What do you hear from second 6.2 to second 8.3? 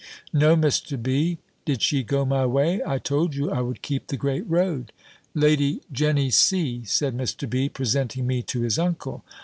C.," said Mr. B., presenting